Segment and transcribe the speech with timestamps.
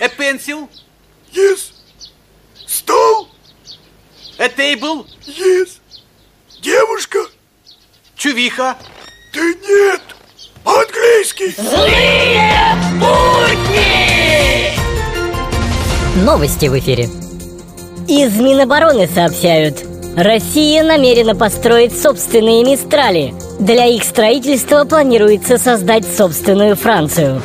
[0.00, 0.68] A pencil?
[1.32, 1.72] Yes.
[2.66, 3.28] Стол?
[4.38, 5.06] A table?
[5.26, 5.80] Yes.
[6.60, 7.18] Девушка?
[8.16, 8.76] Чувиха?
[9.32, 10.02] Да нет.
[10.64, 11.54] Английский.
[16.24, 17.04] Новости в эфире.
[18.08, 19.84] Из Минобороны сообщают.
[20.16, 23.34] Россия намерена построить собственные Мистрали.
[23.60, 27.42] Для их строительства планируется создать собственную Францию.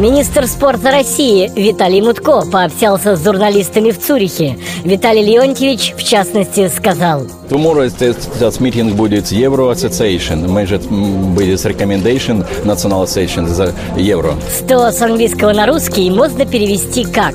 [0.00, 4.58] Министр спорта России Виталий Мутко пообщался с журналистами в Цюрихе.
[4.82, 10.48] Виталий Леонтьевич, в частности, сказал Tomorrow этот meeting будет Euro Association.
[10.48, 14.36] Может будет recommendation National Association за Евро.
[14.56, 17.34] Что с английского на русский можно перевести как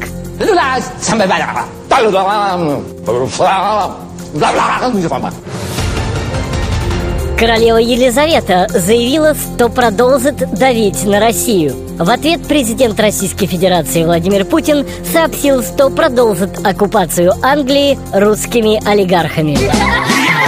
[7.38, 11.76] Королева Елизавета заявила, что продолжит давить на Россию.
[12.00, 19.52] В ответ президент Российской Федерации Владимир Путин сообщил, что продолжит оккупацию Англии русскими олигархами.
[19.52, 19.72] Я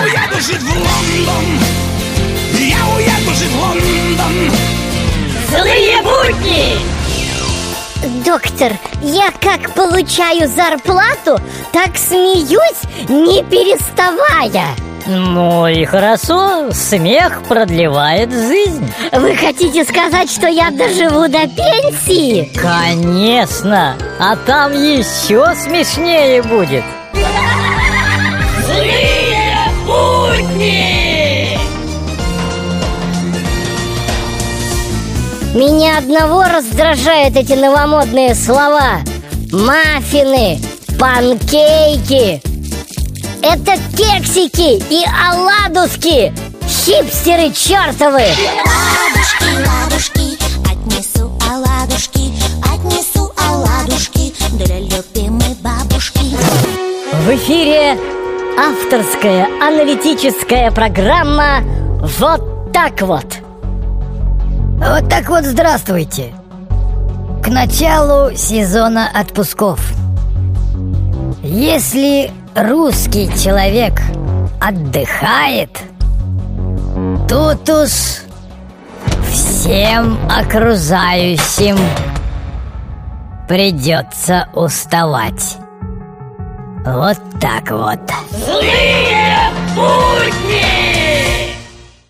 [0.02, 1.46] уеду жить в Лондон
[2.54, 4.52] Я уеду жить в Лондон
[5.50, 6.98] Злые будни!
[8.24, 8.72] Доктор,
[9.02, 11.42] я как получаю зарплату,
[11.74, 18.92] так смеюсь, не переставая Ну и хорошо, смех продлевает жизнь.
[19.14, 22.52] Вы хотите сказать, что я доживу до пенсии?
[22.54, 26.84] Конечно, а там еще смешнее будет.
[35.54, 39.00] Меня одного раздражают эти новомодные слова.
[39.54, 40.60] Маффины,
[41.00, 42.42] панкейки
[43.42, 46.34] Это кексики и оладушки.
[46.68, 48.24] Хипстеры чертовы
[48.66, 50.38] Ладушки, ладушки,
[50.70, 52.32] отнесу оладушки,
[52.64, 54.34] отнесу оладушки.
[54.54, 56.20] Для любимой бабушки.
[57.26, 57.98] В эфире
[58.58, 61.62] авторская аналитическая программа
[62.20, 63.26] «Вот так вот»
[64.78, 66.34] Вот так вот здравствуйте.
[67.44, 69.80] К началу сезона отпусков
[71.50, 74.02] Если русский человек
[74.60, 75.70] отдыхает
[77.30, 77.92] Тут уж
[79.32, 81.78] всем окружающим
[83.48, 85.58] придется уставать.
[86.86, 88.00] Вот так вот.
[88.32, 90.97] Злые будни